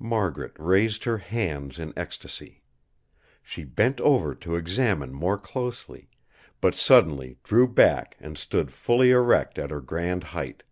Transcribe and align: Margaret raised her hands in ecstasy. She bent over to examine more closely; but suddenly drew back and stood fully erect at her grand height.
Margaret 0.00 0.54
raised 0.58 1.04
her 1.04 1.18
hands 1.18 1.78
in 1.78 1.92
ecstasy. 1.94 2.62
She 3.42 3.64
bent 3.64 4.00
over 4.00 4.34
to 4.36 4.56
examine 4.56 5.12
more 5.12 5.36
closely; 5.36 6.08
but 6.62 6.74
suddenly 6.74 7.36
drew 7.44 7.68
back 7.68 8.16
and 8.18 8.38
stood 8.38 8.72
fully 8.72 9.10
erect 9.10 9.58
at 9.58 9.70
her 9.70 9.82
grand 9.82 10.24
height. 10.24 10.62